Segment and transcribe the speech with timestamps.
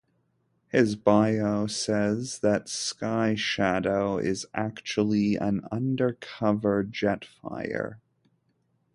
[0.69, 7.99] His bio says that Sky Shadow is actually an undercover Jetfire.